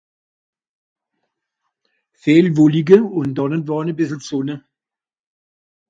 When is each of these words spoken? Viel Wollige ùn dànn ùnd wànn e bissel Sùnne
Viel 2.21 2.47
Wollige 2.55 2.97
ùn 3.17 3.29
dànn 3.35 3.55
ùnd 3.55 3.67
wànn 3.71 3.91
e 3.91 3.93
bissel 3.97 4.21
Sùnne 4.27 4.55